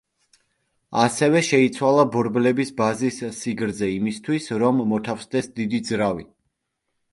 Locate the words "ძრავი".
5.93-6.29